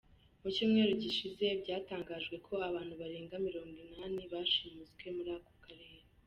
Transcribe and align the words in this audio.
Mu 0.41 0.47
cyumweru 0.55 0.91
gishize 1.03 1.45
byatangajwe 1.61 2.35
ko 2.45 2.53
abantu 2.69 2.93
barenga 3.01 3.35
mirongo 3.47 3.77
inani 3.87 4.23
bashimuswe 4.31 5.05
muri 5.15 5.31
ako 5.37 5.51
karere. 5.63 5.99